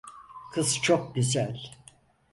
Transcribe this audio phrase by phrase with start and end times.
[0.53, 1.61] Kız çok güzel.